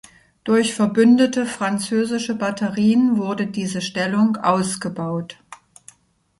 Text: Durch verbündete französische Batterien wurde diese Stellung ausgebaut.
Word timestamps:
Durch 0.45 0.73
verbündete 0.73 1.45
französische 1.45 2.33
Batterien 2.33 3.17
wurde 3.17 3.45
diese 3.45 3.81
Stellung 3.81 4.35
ausgebaut. 4.35 5.37